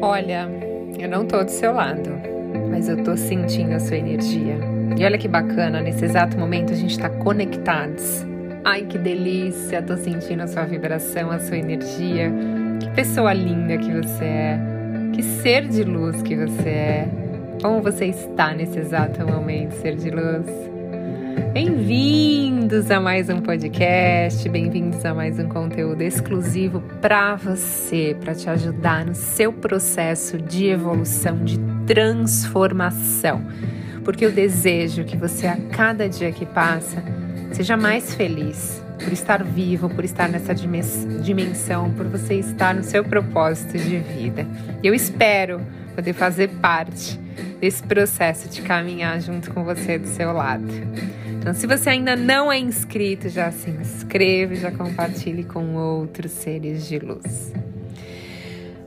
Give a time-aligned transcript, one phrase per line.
[0.00, 0.48] Olha,
[0.96, 2.10] eu não tô do seu lado,
[2.70, 4.56] mas eu tô sentindo a sua energia.
[4.96, 8.24] E olha que bacana, nesse exato momento a gente tá conectados.
[8.64, 12.32] Ai, que delícia, tô sentindo a sua vibração, a sua energia.
[12.80, 14.60] Que pessoa linda que você é.
[15.12, 17.08] Que ser de luz que você é.
[17.60, 20.46] Como você está nesse exato momento, ser de luz?
[21.52, 28.50] Bem-vindos a mais um podcast, bem-vindos a mais um conteúdo exclusivo para você, para te
[28.50, 33.42] ajudar no seu processo de evolução, de transformação.
[34.04, 37.02] Porque eu desejo que você, a cada dia que passa,
[37.52, 43.02] seja mais feliz por estar vivo, por estar nessa dimensão, por você estar no seu
[43.02, 44.46] propósito de vida.
[44.82, 45.60] Eu espero
[45.94, 47.18] poder fazer parte
[47.60, 50.66] desse processo de caminhar junto com você do seu lado.
[51.38, 56.86] Então, se você ainda não é inscrito, já se inscreve, já compartilhe com outros seres
[56.86, 57.52] de luz.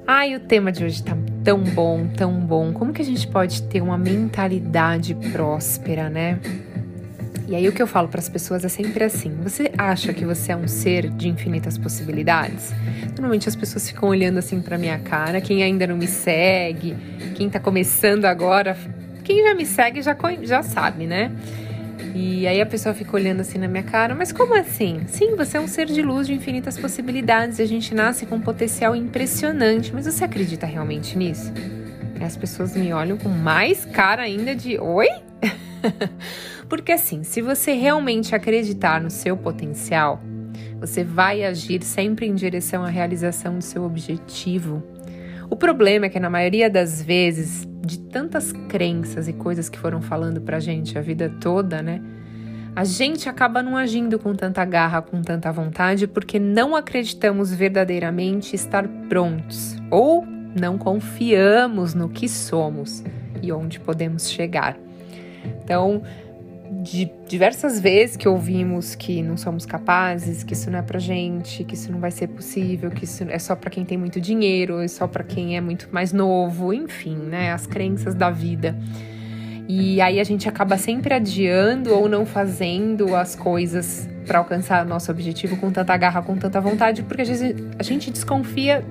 [0.06, 2.74] Ai, o tema de hoje tá tão bom, tão bom.
[2.74, 6.40] Como que a gente pode ter uma mentalidade próspera, né?
[7.48, 10.26] E aí o que eu falo para as pessoas é sempre assim: você acha que
[10.26, 12.74] você é um ser de infinitas possibilidades?
[13.10, 16.96] Normalmente as pessoas ficam olhando assim para minha cara, quem ainda não me segue,
[17.36, 18.78] quem tá começando agora,
[19.24, 21.32] quem já me segue já já sabe, né?
[22.14, 25.02] E aí a pessoa fica olhando assim na minha cara, mas como assim?
[25.08, 28.42] Sim, você é um ser de luz de infinitas possibilidades a gente nasce com um
[28.42, 31.54] potencial impressionante, mas você acredita realmente nisso?
[32.20, 35.31] E as pessoas me olham com mais cara ainda de oi?
[36.70, 40.22] Porque assim, se você realmente acreditar no seu potencial,
[40.80, 44.82] você vai agir sempre em direção à realização do seu objetivo.
[45.50, 50.02] O problema é que na maioria das vezes de tantas crenças e coisas que foram
[50.02, 52.02] falando pra gente a vida toda, né?
[52.74, 58.56] A gente acaba não agindo com tanta garra, com tanta vontade, porque não acreditamos verdadeiramente
[58.56, 60.26] estar prontos ou
[60.58, 63.04] não confiamos no que somos
[63.42, 64.78] e onde podemos chegar.
[65.64, 66.02] Então,
[66.82, 71.64] de diversas vezes que ouvimos que não somos capazes, que isso não é pra gente,
[71.64, 74.80] que isso não vai ser possível, que isso é só para quem tem muito dinheiro,
[74.80, 78.76] é só para quem é muito mais novo, enfim, né, as crenças da vida.
[79.68, 85.12] E aí a gente acaba sempre adiando ou não fazendo as coisas para alcançar nosso
[85.12, 88.84] objetivo com tanta garra, com tanta vontade, porque a gente, a gente desconfia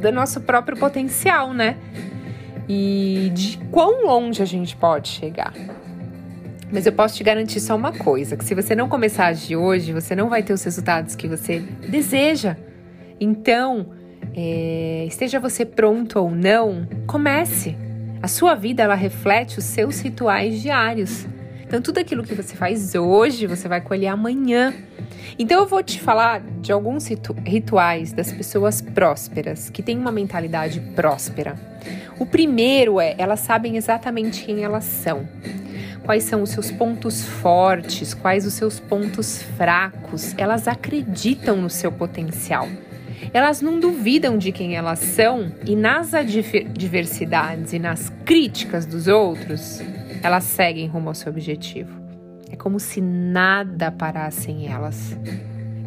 [0.00, 1.76] do nosso próprio potencial, né?
[2.68, 5.52] E de quão longe a gente pode chegar.
[6.72, 9.56] Mas eu posso te garantir só uma coisa: que se você não começar a agir
[9.56, 12.56] hoje, você não vai ter os resultados que você deseja.
[13.20, 13.90] Então,
[14.34, 17.76] é, esteja você pronto ou não, comece.
[18.22, 21.26] A sua vida ela reflete os seus rituais diários.
[21.62, 24.72] Então, tudo aquilo que você faz hoje, você vai colher amanhã.
[25.38, 30.12] Então, eu vou te falar de alguns ritu rituais das pessoas prósperas, que têm uma
[30.12, 31.56] mentalidade próspera.
[32.18, 35.26] O primeiro é, elas sabem exatamente quem elas são
[36.04, 40.34] quais são os seus pontos fortes, quais os seus pontos fracos.
[40.36, 42.68] Elas acreditam no seu potencial.
[43.32, 49.80] Elas não duvidam de quem elas são e nas adversidades e nas críticas dos outros,
[50.22, 52.00] elas seguem rumo ao seu objetivo.
[52.50, 55.16] É como se nada parasse em elas.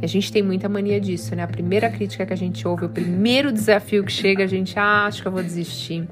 [0.02, 1.44] E a gente tem muita mania disso, né?
[1.44, 5.06] A primeira crítica que a gente ouve, o primeiro desafio que chega, a gente, ah,
[5.06, 6.08] acho que eu vou desistir.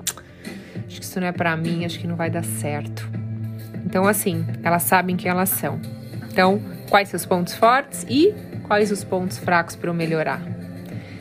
[0.88, 3.23] Acho que isso não é para mim, acho que não vai dar certo.
[3.86, 5.80] Então, assim, elas sabem quem elas são.
[6.32, 8.34] Então, quais seus pontos fortes e
[8.64, 10.42] quais os pontos fracos para eu melhorar.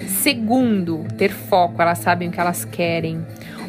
[0.06, 3.24] Segundo, ter foco, elas sabem o que elas querem.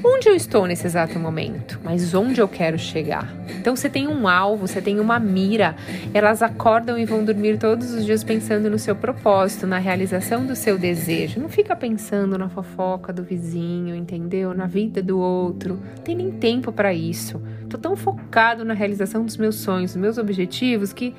[0.06, 3.34] Onde eu estou nesse exato momento, mas onde eu quero chegar.
[3.58, 5.78] Então você tem um alvo, você tem uma mira.
[6.14, 10.58] Elas acordam e vão dormir todos os dias pensando no seu propósito, na realização do
[10.58, 11.40] seu desejo.
[11.40, 14.54] Não fica pensando na fofoca do vizinho, entendeu?
[14.54, 15.80] Na vida do outro.
[15.96, 17.42] Não tem nem tempo para isso.
[17.70, 21.16] Tô tão focado na realização dos meus sonhos, dos meus objetivos, que,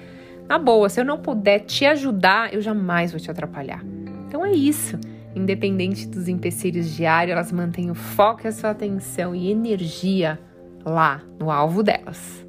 [0.47, 3.83] na boa, se eu não puder te ajudar, eu jamais vou te atrapalhar.
[4.28, 4.99] Então é isso.
[5.34, 10.39] Independente dos empecilhos diários, elas mantêm o foco a sua atenção e energia
[10.84, 12.45] lá no alvo delas.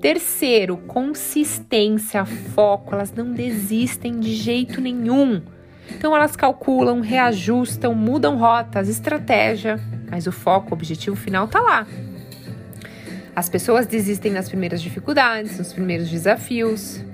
[0.00, 5.42] Terceiro, consistência, foco, elas não desistem de jeito nenhum.
[5.94, 9.78] Então elas calculam, reajustam, mudam rotas, estratégia,
[10.10, 11.86] mas o foco, o objetivo final tá lá.
[13.36, 17.04] As pessoas desistem nas primeiras dificuldades, nos primeiros desafios.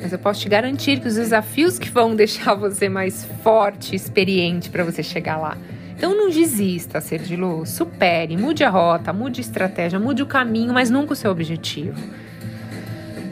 [0.00, 4.70] Mas eu posso te garantir que os desafios que vão deixar você mais forte experiente
[4.70, 5.56] para você chegar lá.
[5.96, 10.26] Então não desista, ser de luz, supere, mude a rota, mude a estratégia, mude o
[10.26, 11.98] caminho, mas nunca o seu objetivo.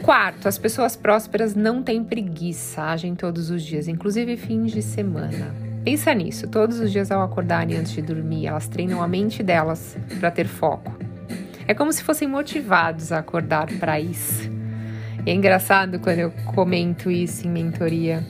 [0.01, 5.53] Quarto, as pessoas prósperas não têm preguiça, agem todos os dias, inclusive fins de semana.
[5.83, 6.47] Pensa nisso.
[6.47, 10.47] Todos os dias ao acordarem antes de dormir, elas treinam a mente delas para ter
[10.47, 10.97] foco.
[11.67, 14.54] É como se fossem motivados a acordar para isso.
[15.25, 18.23] É engraçado quando eu comento isso em mentoria,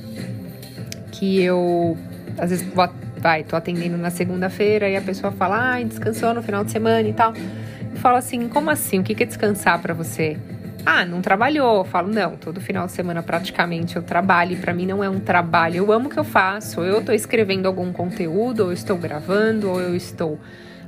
[1.11, 1.97] que eu
[2.37, 2.87] às vezes vou,
[3.17, 7.07] vai, tô atendendo na segunda-feira e a pessoa fala, ah, descansou no final de semana
[7.07, 7.33] e tal.
[7.33, 8.99] Eu falo assim, como assim?
[8.99, 10.37] O que é descansar para você?
[10.85, 11.77] Ah, não trabalhou.
[11.77, 14.53] Eu falo, não, todo final de semana praticamente eu trabalho.
[14.53, 15.77] E para mim não é um trabalho.
[15.77, 16.81] Eu amo o que eu faço.
[16.81, 20.39] Ou eu estou escrevendo algum conteúdo, ou eu estou gravando, ou eu estou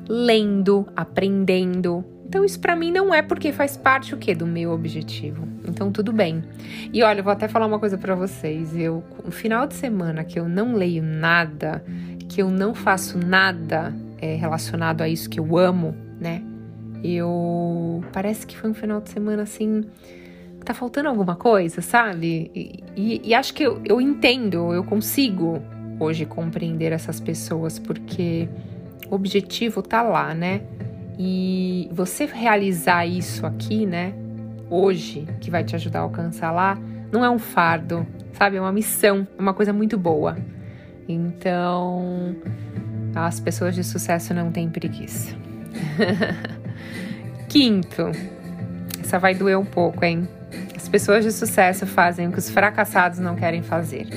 [0.07, 2.05] lendo, aprendendo.
[2.27, 5.47] Então isso para mim não é porque faz parte o que do meu objetivo.
[5.65, 6.43] Então tudo bem.
[6.91, 8.75] E olha, eu vou até falar uma coisa para vocês.
[8.75, 11.83] Eu, no final de semana que eu não leio nada,
[12.27, 16.43] que eu não faço nada é, relacionado a isso que eu amo, né?
[17.03, 18.03] Eu.
[18.11, 19.85] Parece que foi um final de semana assim.
[20.65, 22.51] Tá faltando alguma coisa, sabe?
[22.53, 25.61] E, e, e acho que eu, eu entendo, eu consigo
[25.97, 28.49] hoje compreender essas pessoas, porque
[29.09, 30.61] o objetivo tá lá, né?
[31.17, 34.13] E você realizar isso aqui, né?
[34.69, 36.77] Hoje, que vai te ajudar a alcançar lá,
[37.11, 38.57] não é um fardo, sabe?
[38.57, 40.37] É uma missão, é uma coisa muito boa.
[41.07, 42.35] Então,
[43.15, 45.35] as pessoas de sucesso não têm preguiça.
[47.47, 48.11] Quinto,
[48.99, 50.27] essa vai doer um pouco, hein?
[50.75, 54.07] As pessoas de sucesso fazem o que os fracassados não querem fazer.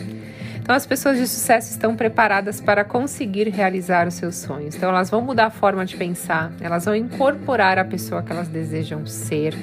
[0.61, 4.77] Então, as pessoas de sucesso estão preparadas para conseguir realizar os seus sonhos.
[4.77, 8.49] Então, elas vão mudar a forma de pensar, elas vão incorporar a pessoa que elas
[8.49, 9.55] desejam ser.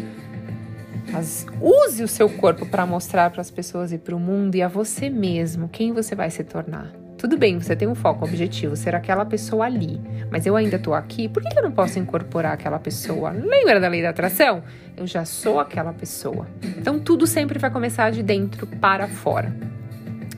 [1.09, 4.61] Elas, use o seu corpo para mostrar para as pessoas e para o mundo e
[4.61, 6.91] a você mesmo quem você vai se tornar.
[7.17, 9.99] Tudo bem, você tem um foco, um objetivo, ser aquela pessoa ali,
[10.29, 13.31] mas eu ainda tô aqui, por que eu não posso incorporar aquela pessoa?
[13.31, 14.61] Lembra da lei da atração?
[14.95, 16.47] Eu já sou aquela pessoa.
[16.77, 19.51] Então tudo sempre vai começar de dentro para fora.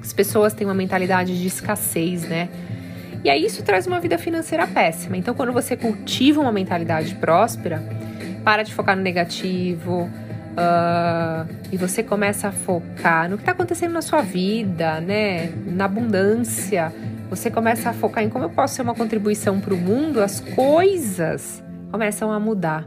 [0.09, 2.49] As pessoas têm uma mentalidade de escassez, né?
[3.23, 5.15] E aí isso traz uma vida financeira péssima.
[5.15, 7.79] Então quando você cultiva uma mentalidade próspera,
[8.43, 10.09] para de focar no negativo,
[10.49, 15.53] Uh, e você começa a focar no que está acontecendo na sua vida, né?
[15.67, 16.91] Na abundância.
[17.29, 20.41] Você começa a focar em como eu posso ser uma contribuição para o mundo, as
[20.41, 22.85] coisas começam a mudar.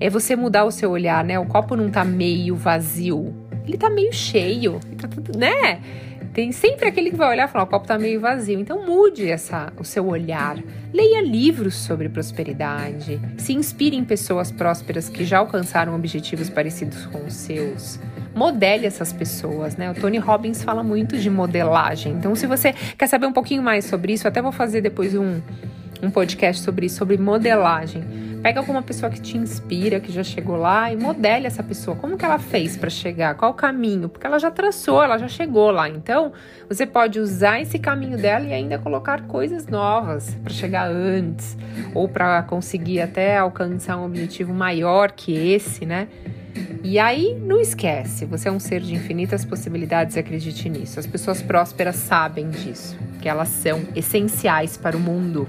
[0.00, 1.38] É você mudar o seu olhar, né?
[1.38, 3.32] O copo não está meio vazio,
[3.64, 5.08] ele está meio cheio, tá
[5.38, 5.80] né?
[6.38, 8.60] Tem sempre aquele que vai olhar e falar: o copo está meio vazio.
[8.60, 10.56] Então mude essa, o seu olhar.
[10.94, 13.20] Leia livros sobre prosperidade.
[13.36, 17.98] Se inspire em pessoas prósperas que já alcançaram objetivos parecidos com os seus.
[18.36, 19.90] Modele essas pessoas, né?
[19.90, 22.12] O Tony Robbins fala muito de modelagem.
[22.12, 25.40] Então, se você quer saber um pouquinho mais sobre isso, até vou fazer depois um,
[26.02, 30.56] um podcast sobre isso, sobre modelagem Pega alguma pessoa que te inspira, que já chegou
[30.56, 31.96] lá e modele essa pessoa.
[31.96, 33.34] Como que ela fez para chegar?
[33.34, 34.08] Qual o caminho?
[34.08, 35.88] Porque ela já traçou, ela já chegou lá.
[35.88, 36.32] Então,
[36.68, 41.58] você pode usar esse caminho dela e ainda colocar coisas novas para chegar antes
[41.92, 46.06] ou para conseguir até alcançar um objetivo maior que esse, né?
[46.84, 50.98] E aí, não esquece, você é um ser de infinitas possibilidades acredite nisso.
[50.98, 55.46] As pessoas prósperas sabem disso, que elas são essenciais para o mundo,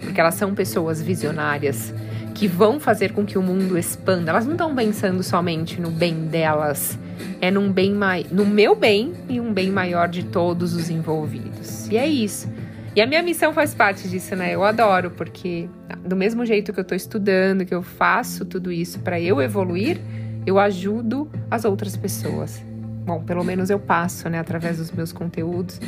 [0.00, 1.94] porque elas são pessoas visionárias
[2.34, 4.30] que vão fazer com que o mundo expanda.
[4.30, 6.96] Elas não estão pensando somente no bem delas,
[7.40, 7.92] é num bem
[8.30, 11.88] no meu bem e um bem maior de todos os envolvidos.
[11.88, 12.48] E é isso.
[12.94, 14.54] E a minha missão faz parte disso, né?
[14.54, 15.68] Eu adoro, porque
[16.04, 20.00] do mesmo jeito que eu estou estudando, que eu faço tudo isso para eu evoluir,
[20.46, 22.62] eu ajudo as outras pessoas.
[23.04, 25.80] Bom, pelo menos eu passo, né, através dos meus conteúdos.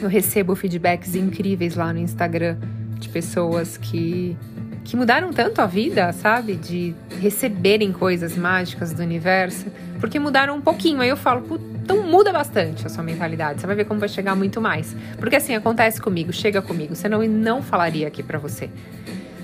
[0.00, 2.56] Eu recebo feedbacks incríveis lá no Instagram
[3.00, 4.36] de pessoas que
[4.84, 6.54] que mudaram tanto a vida, sabe?
[6.54, 9.66] De receberem coisas mágicas do universo,
[10.00, 11.00] porque mudaram um pouquinho.
[11.00, 13.60] Aí eu falo, então muda bastante a sua mentalidade.
[13.60, 14.96] Você vai ver como vai chegar muito mais.
[15.18, 18.70] Porque assim, acontece comigo, chega comigo, senão eu não falaria aqui para você.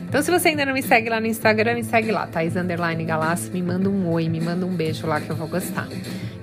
[0.08, 3.04] Então, se você ainda não me segue lá no Instagram, me segue lá, Thais Underline
[3.04, 5.88] Galassi, me manda um oi, me manda um beijo lá que eu vou gostar.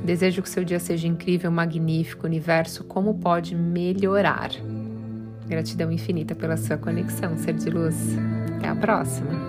[0.04, 4.52] Desejo que seu dia seja incrível, magnífico, universo, como pode melhorar.
[5.48, 7.96] Gratidão infinita pela sua conexão, ser de luz.
[8.58, 9.43] Até a próxima!